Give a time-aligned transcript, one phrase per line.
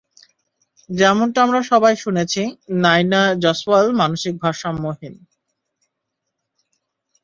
[0.89, 2.41] যেমনটা আমরা সবাই শুনেছি,
[2.83, 5.15] নায়না জয়সওয়াল মানসিক ভারসাম্যহীন।